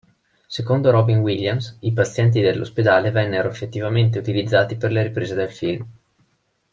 Secondo 0.47 0.89
Robin 0.89 1.19
Williams, 1.19 1.77
i 1.81 1.93
pazienti 1.93 2.41
dell'ospedale 2.41 3.11
vennero 3.11 3.49
effettivamente 3.49 4.17
utilizzati 4.17 4.75
per 4.75 4.91
le 4.91 5.03
riprese 5.03 5.35
del 5.35 5.51
film. 5.51 5.85